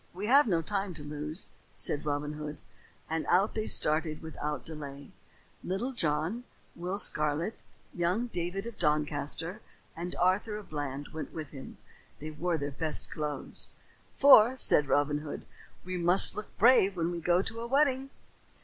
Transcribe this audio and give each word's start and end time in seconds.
We 0.15 0.25
have 0.25 0.47
no 0.47 0.63
time 0.63 0.95
to 0.95 1.03
lose," 1.03 1.49
said 1.75 2.07
Robin 2.07 2.33
Hood; 2.33 2.57
and 3.07 3.23
out 3.27 3.53
they 3.53 3.67
started 3.67 4.23
without 4.23 4.65
delay. 4.65 5.11
Little 5.63 5.91
John, 5.91 6.43
Will 6.75 6.97
Scarlet, 6.97 7.59
young 7.93 8.25
David 8.25 8.65
of 8.65 8.79
Doncaster, 8.79 9.61
and 9.95 10.15
Arthur 10.15 10.57
a 10.57 10.63
Bland 10.63 11.09
went 11.09 11.31
with 11.35 11.51
him. 11.51 11.77
They 12.17 12.31
wore 12.31 12.57
their 12.57 12.71
best 12.71 13.11
clothes. 13.11 13.69
"For," 14.15 14.57
said 14.57 14.87
Robin 14.87 15.19
Hood, 15.19 15.45
"we 15.85 15.97
must 15.99 16.35
look 16.35 16.57
brave 16.57 16.97
when 16.97 17.11
we 17.11 17.21
go 17.21 17.43
to 17.43 17.59
a 17.61 17.67
wedding." 17.67 18.09